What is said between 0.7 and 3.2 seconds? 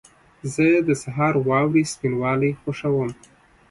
د سهار واورې سپینوالی خوښوم.